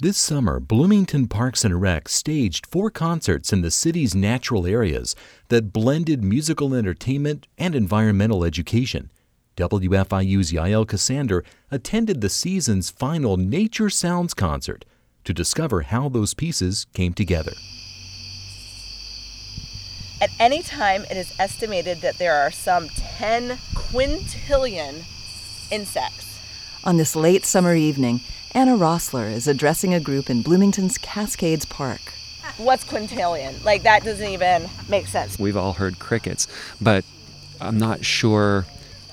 This 0.00 0.16
summer, 0.16 0.60
Bloomington 0.60 1.26
Parks 1.26 1.64
and 1.64 1.80
Rec 1.80 2.08
staged 2.08 2.66
four 2.66 2.88
concerts 2.88 3.52
in 3.52 3.62
the 3.62 3.70
city's 3.72 4.14
natural 4.14 4.64
areas 4.64 5.16
that 5.48 5.72
blended 5.72 6.22
musical 6.22 6.72
entertainment 6.72 7.48
and 7.58 7.74
environmental 7.74 8.44
education. 8.44 9.10
WFIU's 9.56 10.52
Yael 10.52 10.86
Ksander 10.86 11.44
attended 11.72 12.20
the 12.20 12.28
season's 12.28 12.90
final 12.90 13.36
Nature 13.36 13.90
Sounds 13.90 14.34
concert 14.34 14.84
to 15.24 15.34
discover 15.34 15.82
how 15.82 16.08
those 16.08 16.32
pieces 16.32 16.86
came 16.94 17.12
together. 17.12 17.54
At 20.20 20.30
any 20.38 20.62
time, 20.62 21.06
it 21.10 21.16
is 21.16 21.34
estimated 21.40 22.02
that 22.02 22.18
there 22.18 22.36
are 22.36 22.52
some 22.52 22.88
10 22.94 23.58
quintillion 23.74 25.02
insects. 25.72 26.38
On 26.84 26.98
this 26.98 27.16
late 27.16 27.44
summer 27.44 27.74
evening, 27.74 28.20
Anna 28.52 28.76
Rossler 28.76 29.30
is 29.30 29.46
addressing 29.46 29.92
a 29.92 30.00
group 30.00 30.30
in 30.30 30.40
Bloomington's 30.40 30.96
Cascades 30.96 31.66
Park. 31.66 32.00
What's 32.56 32.82
quintillion? 32.82 33.62
Like, 33.62 33.82
that 33.82 34.04
doesn't 34.04 34.26
even 34.26 34.68
make 34.88 35.06
sense. 35.06 35.38
We've 35.38 35.56
all 35.56 35.74
heard 35.74 35.98
crickets, 35.98 36.46
but 36.80 37.04
I'm 37.60 37.78
not 37.78 38.06
sure 38.06 38.64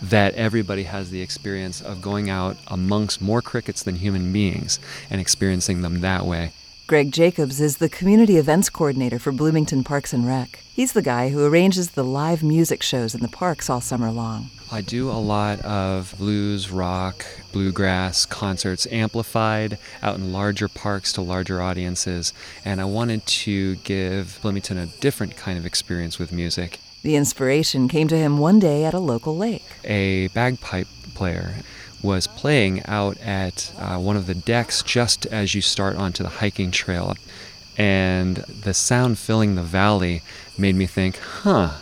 that 0.02 0.36
everybody 0.36 0.84
has 0.84 1.10
the 1.10 1.22
experience 1.22 1.82
of 1.82 2.02
going 2.02 2.30
out 2.30 2.56
amongst 2.68 3.22
more 3.22 3.42
crickets 3.42 3.84
than 3.84 3.96
human 3.98 4.32
beings 4.32 4.80
and 5.10 5.20
experiencing 5.20 5.82
them 5.82 6.00
that 6.02 6.26
way. 6.26 6.54
Greg 6.88 7.12
Jacobs 7.12 7.60
is 7.60 7.78
the 7.78 7.90
community 7.90 8.38
events 8.38 8.70
coordinator 8.70 9.18
for 9.18 9.32
Bloomington 9.32 9.84
Parks 9.84 10.14
and 10.14 10.28
Rec. 10.28 10.60
He's 10.72 10.94
the 10.94 11.02
guy 11.02 11.30
who 11.30 11.44
arranges 11.44 11.90
the 11.90 12.04
live 12.04 12.44
music 12.44 12.84
shows 12.84 13.16
in 13.16 13.22
the 13.22 13.28
parks 13.28 13.72
all 13.72 13.82
summer 13.82 14.12
long. 14.12 14.52
I 14.72 14.82
do 14.82 15.10
a 15.10 15.14
lot 15.14 15.60
of 15.62 16.14
blues, 16.20 16.70
rock, 16.70 17.26
bluegrass 17.52 18.28
concerts 18.28 18.86
amplified 18.92 19.80
out 20.04 20.18
in 20.18 20.32
larger 20.32 20.68
parks 20.68 21.12
to 21.14 21.22
larger 21.22 21.60
audiences, 21.60 22.34
and 22.64 22.80
I 22.80 22.86
wanted 22.86 23.26
to 23.26 23.78
give 23.78 24.38
Bloomington 24.44 24.78
a 24.78 24.86
different 24.86 25.36
kind 25.36 25.58
of 25.58 25.66
experience 25.66 26.20
with 26.20 26.32
music. 26.32 26.80
The 27.02 27.16
inspiration 27.16 27.88
came 27.88 28.08
to 28.10 28.18
him 28.18 28.38
one 28.38 28.60
day 28.60 28.86
at 28.86 28.94
a 28.94 29.00
local 29.00 29.36
lake. 29.36 29.66
A 29.86 30.28
bagpipe 30.36 30.88
player 31.16 31.56
was 32.06 32.28
playing 32.28 32.86
out 32.86 33.18
at 33.20 33.74
uh, 33.78 33.98
one 33.98 34.16
of 34.16 34.28
the 34.28 34.36
decks 34.36 34.84
just 34.84 35.26
as 35.26 35.56
you 35.56 35.62
start 35.62 35.96
onto 35.96 36.24
the 36.24 36.30
hiking 36.30 36.72
trail. 36.72 37.16
And 37.78 38.38
the 38.38 38.74
sound 38.74 39.18
filling 39.18 39.56
the 39.56 39.64
valley 39.64 40.22
made 40.58 40.76
me 40.76 40.86
think, 40.86 41.18
huh, 41.18 41.74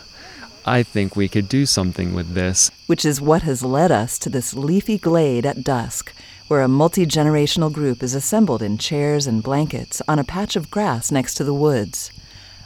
I 0.64 0.82
think 0.82 1.14
we 1.14 1.28
could 1.28 1.48
do 1.48 1.66
something 1.66 2.14
with 2.14 2.32
this. 2.32 2.70
Which 2.86 3.04
is 3.04 3.20
what 3.20 3.42
has 3.42 3.62
led 3.62 3.92
us 3.92 4.18
to 4.20 4.30
this 4.30 4.54
leafy 4.54 4.96
glade 4.96 5.44
at 5.44 5.62
dusk, 5.62 6.12
where 6.48 6.62
a 6.62 6.68
multi 6.68 7.06
generational 7.06 7.72
group 7.72 8.02
is 8.02 8.14
assembled 8.14 8.62
in 8.62 8.78
chairs 8.78 9.26
and 9.26 9.42
blankets 9.42 10.00
on 10.08 10.18
a 10.18 10.24
patch 10.24 10.56
of 10.56 10.70
grass 10.70 11.12
next 11.12 11.34
to 11.34 11.44
the 11.44 11.54
woods. 11.54 12.10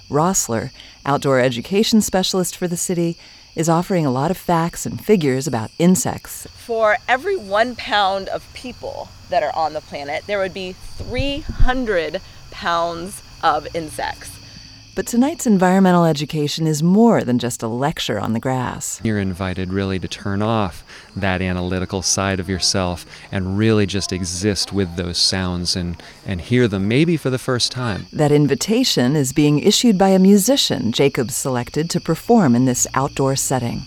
Rossler, 0.09 0.71
outdoor 1.05 1.41
education 1.41 2.01
specialist 2.01 2.57
for 2.57 2.69
the 2.69 2.77
city, 2.77 3.17
is 3.55 3.69
offering 3.69 4.07
a 4.07 4.11
lot 4.11 4.31
of 4.31 4.37
facts 4.37 4.87
and 4.87 5.05
figures 5.05 5.47
about 5.47 5.71
insects. 5.79 6.47
For 6.55 6.97
every 7.09 7.37
one 7.37 7.75
pound 7.75 8.29
of 8.29 8.53
people 8.55 9.09
that 9.31 9.43
are 9.43 9.55
on 9.55 9.73
the 9.73 9.81
planet, 9.81 10.25
there 10.27 10.39
would 10.39 10.55
be 10.55 10.73
300 10.73 12.21
pounds 12.51 13.23
of 13.43 13.67
insects. 13.75 14.38
But 14.99 15.07
tonight's 15.07 15.47
environmental 15.47 16.05
education 16.05 16.67
is 16.67 16.83
more 16.83 17.23
than 17.23 17.39
just 17.39 17.63
a 17.63 17.69
lecture 17.69 18.19
on 18.19 18.33
the 18.33 18.41
grass. 18.41 19.01
You're 19.05 19.21
invited 19.21 19.73
really 19.73 20.01
to 20.01 20.09
turn 20.09 20.43
off 20.43 20.83
that 21.15 21.41
analytical 21.41 22.03
side 22.03 22.41
of 22.41 22.49
yourself 22.49 23.07
and 23.31 23.57
really 23.57 23.87
just 23.87 24.13
exist 24.13 24.73
with 24.73 24.97
those 24.97 25.17
sounds 25.17 25.77
and, 25.77 26.03
and 26.27 26.41
hear 26.41 26.67
them 26.67 26.89
maybe 26.89 27.17
for 27.17 27.31
the 27.31 27.39
first 27.39 27.71
time. 27.71 28.07
That 28.13 28.33
invitation 28.33 29.15
is 29.15 29.33
being 29.33 29.61
issued 29.61 29.99
by 29.99 30.09
a 30.09 30.19
musician 30.19 30.91
Jacobs 30.91 31.37
selected 31.37 31.89
to 31.91 32.01
perform 32.01 32.57
in 32.57 32.65
this 32.65 32.85
outdoor 32.93 33.37
setting. 33.37 33.83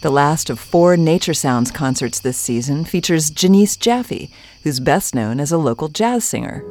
The 0.00 0.08
last 0.08 0.48
of 0.48 0.58
four 0.58 0.96
Nature 0.96 1.34
Sounds 1.34 1.70
concerts 1.70 2.18
this 2.18 2.38
season 2.38 2.86
features 2.86 3.28
Janice 3.28 3.76
Jaffe, 3.76 4.30
who's 4.62 4.80
best 4.80 5.14
known 5.14 5.38
as 5.38 5.52
a 5.52 5.58
local 5.58 5.88
jazz 5.88 6.24
singer. 6.24 6.64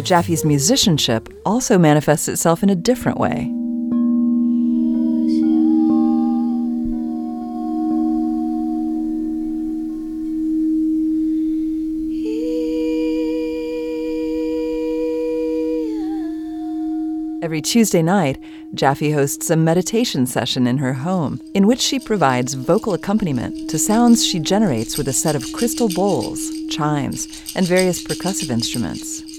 But 0.00 0.06
Jaffe's 0.06 0.46
musicianship 0.46 1.28
also 1.44 1.76
manifests 1.76 2.26
itself 2.26 2.62
in 2.62 2.70
a 2.70 2.74
different 2.74 3.18
way. 3.18 3.52
Every 17.42 17.60
Tuesday 17.60 18.00
night, 18.00 18.38
Jaffe 18.72 19.10
hosts 19.10 19.50
a 19.50 19.56
meditation 19.56 20.24
session 20.24 20.66
in 20.66 20.78
her 20.78 20.94
home 20.94 21.42
in 21.52 21.66
which 21.66 21.80
she 21.80 21.98
provides 21.98 22.54
vocal 22.54 22.94
accompaniment 22.94 23.68
to 23.68 23.78
sounds 23.78 24.24
she 24.24 24.38
generates 24.38 24.96
with 24.96 25.08
a 25.08 25.12
set 25.12 25.36
of 25.36 25.52
crystal 25.52 25.90
bowls, 25.90 26.50
chimes, 26.70 27.52
and 27.54 27.66
various 27.66 28.02
percussive 28.02 28.48
instruments. 28.48 29.29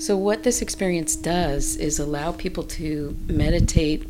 So, 0.00 0.16
what 0.16 0.44
this 0.44 0.62
experience 0.62 1.14
does 1.14 1.76
is 1.76 1.98
allow 1.98 2.32
people 2.32 2.62
to 2.64 3.14
meditate 3.26 4.08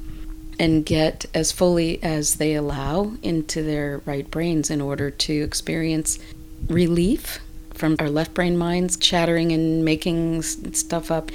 and 0.57 0.87
get 0.87 1.27
as 1.35 1.51
fully 1.51 2.01
as 2.01 2.37
they 2.37 2.55
allow 2.55 3.15
into 3.25 3.65
their 3.65 3.99
right 4.05 4.31
brains 4.31 4.71
in 4.71 4.81
order 4.81 5.11
to 5.11 5.33
experience 5.43 6.21
relief 6.69 7.41
from 7.75 7.97
our 7.99 8.09
left 8.09 8.35
brain 8.35 8.57
minds 8.57 8.97
chattering 8.99 9.51
and 9.51 9.85
making 9.85 10.43
stuff 10.43 11.11
up 11.11 11.33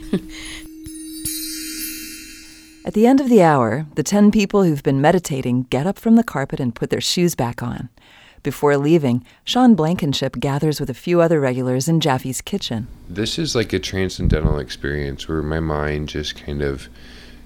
At 2.86 2.94
the 2.94 3.08
end 3.08 3.20
of 3.20 3.28
the 3.28 3.44
hour, 3.44 3.88
the 3.96 4.04
10 4.04 4.32
people 4.32 4.64
who've 4.64 4.84
been 4.84 5.02
meditating 5.02 5.64
get 5.64 5.86
up 5.86 6.00
from 6.00 6.16
the 6.16 6.24
carpet 6.24 6.62
and 6.62 6.74
put 6.74 6.92
their 6.92 7.02
shoes 7.02 7.36
back 7.36 7.62
on. 7.62 7.90
Before 8.46 8.78
leaving, 8.78 9.26
Sean 9.44 9.74
Blankenship 9.74 10.40
gathers 10.40 10.80
with 10.80 10.88
a 10.88 10.94
few 10.94 11.20
other 11.20 11.40
regulars 11.40 11.88
in 11.88 12.00
Jaffe's 12.00 12.42
kitchen. 12.42 12.88
This 13.10 13.40
is 13.40 13.56
like 13.56 13.74
a 13.74 13.80
transcendental 13.80 14.60
experience 14.60 15.28
where 15.28 15.42
my 15.42 15.60
mind 15.60 16.10
just 16.10 16.36
kind 16.36 16.62
of 16.62 16.88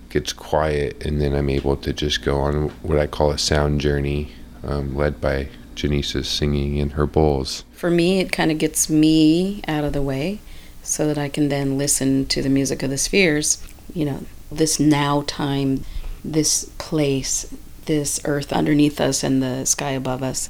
gets 0.09 0.33
quiet 0.33 1.05
and 1.05 1.21
then 1.21 1.33
I'm 1.33 1.49
able 1.49 1.77
to 1.77 1.93
just 1.93 2.21
go 2.21 2.39
on 2.39 2.67
what 2.83 2.99
I 2.99 3.07
call 3.07 3.31
a 3.31 3.38
sound 3.38 3.79
journey 3.79 4.33
um, 4.61 4.93
led 4.93 5.21
by 5.21 5.47
Janice's 5.73 6.27
singing 6.27 6.75
in 6.75 6.89
her 6.89 7.07
bowls. 7.07 7.63
For 7.71 7.89
me, 7.89 8.19
it 8.19 8.33
kind 8.33 8.51
of 8.51 8.57
gets 8.57 8.89
me 8.89 9.61
out 9.69 9.85
of 9.85 9.93
the 9.93 10.01
way 10.01 10.39
so 10.83 11.07
that 11.07 11.17
I 11.17 11.29
can 11.29 11.47
then 11.47 11.77
listen 11.77 12.25
to 12.25 12.41
the 12.41 12.49
music 12.49 12.83
of 12.83 12.89
the 12.89 12.97
spheres. 12.97 13.65
You 13.93 14.03
know, 14.03 14.23
this 14.51 14.81
now 14.81 15.23
time, 15.27 15.85
this 16.25 16.65
place, 16.77 17.55
this 17.85 18.19
earth 18.25 18.51
underneath 18.51 18.99
us 18.99 19.23
and 19.23 19.41
the 19.41 19.63
sky 19.63 19.91
above 19.91 20.21
us, 20.21 20.49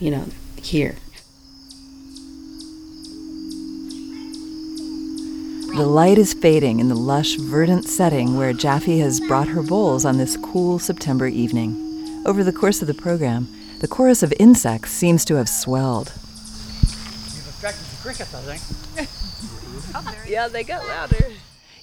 you 0.00 0.10
know, 0.10 0.26
here. 0.62 0.96
The 5.76 5.84
light 5.84 6.16
is 6.16 6.32
fading 6.32 6.80
in 6.80 6.88
the 6.88 6.94
lush, 6.94 7.34
verdant 7.34 7.86
setting 7.86 8.38
where 8.38 8.54
Jaffe 8.54 8.98
has 9.00 9.20
brought 9.20 9.48
her 9.48 9.62
bowls 9.62 10.06
on 10.06 10.16
this 10.16 10.38
cool 10.38 10.78
September 10.78 11.26
evening. 11.26 12.22
Over 12.24 12.42
the 12.42 12.52
course 12.52 12.80
of 12.80 12.88
the 12.88 12.94
program, 12.94 13.46
the 13.80 13.88
chorus 13.88 14.22
of 14.22 14.32
insects 14.40 14.90
seems 14.90 15.22
to 15.26 15.34
have 15.34 15.50
swelled. 15.50 16.12
You've 16.14 17.46
affected 17.46 17.84
the 17.84 18.02
crickets, 18.02 18.34
I 18.34 18.56
think. 18.56 20.26
yeah, 20.28 20.48
they 20.48 20.64
got 20.64 20.86
louder. 20.88 21.32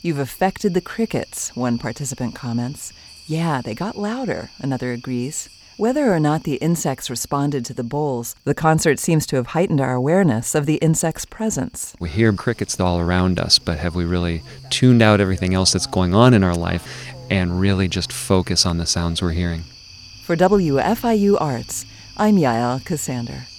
You've 0.02 0.20
affected 0.20 0.74
the 0.74 0.82
crickets, 0.82 1.56
one 1.56 1.78
participant 1.78 2.34
comments. 2.34 2.94
Yeah, 3.28 3.62
they 3.62 3.76
got 3.76 3.96
louder, 3.96 4.50
another 4.58 4.92
agrees. 4.92 5.50
Whether 5.78 6.14
or 6.14 6.20
not 6.20 6.44
the 6.44 6.58
insects 6.58 7.10
responded 7.10 7.66
to 7.66 7.74
the 7.74 7.84
bowls, 7.84 8.36
the 8.44 8.54
concert 8.54 9.00
seems 9.00 9.26
to 9.26 9.38
have 9.38 9.48
heightened 9.48 9.82
our 9.82 9.96
awareness 9.96 10.54
of 10.54 10.68
the 10.68 10.76
insect's 10.76 11.26
presence. 11.26 11.96
We 12.00 12.10
hear 12.10 12.32
crickets 12.32 12.80
all 12.80 13.00
around 13.00 13.40
us, 13.40 13.58
but 13.58 13.80
have 13.80 13.96
we 13.96 14.06
really 14.06 14.44
tuned 14.70 15.02
out 15.02 15.20
everything 15.20 15.56
else 15.56 15.74
that's 15.74 15.88
going 15.88 16.14
on 16.14 16.36
in 16.36 16.44
our 16.44 16.56
life 16.56 17.12
and 17.32 17.60
really 17.60 17.88
just 17.88 18.14
focus 18.14 18.68
on 18.68 18.78
the 18.78 18.86
sounds 18.86 19.20
we're 19.20 19.32
hearing? 19.32 19.64
For 20.26 20.36
WFIU 20.36 21.38
Arts, 21.42 21.88
I'm 22.18 22.36
Yael 22.36 22.80
Ksander. 22.84 23.53